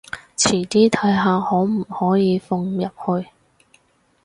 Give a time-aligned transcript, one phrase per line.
[0.35, 3.29] 遲啲睇下可唔可以放入去